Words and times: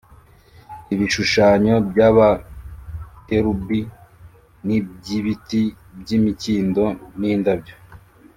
ibishushanyo 0.93 1.75
by 1.89 1.99
abakerubi 2.09 3.79
n 4.65 4.67
iby 4.77 5.07
ibiti 5.19 5.63
by 5.99 6.09
imikindo 6.17 6.83
n 7.19 7.21
indabyo 7.33 7.75